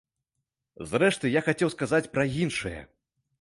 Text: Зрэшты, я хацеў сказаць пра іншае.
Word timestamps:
Зрэшты, 0.93 1.29
я 1.39 1.43
хацеў 1.49 1.73
сказаць 1.75 2.11
пра 2.17 2.27
іншае. 2.47 2.75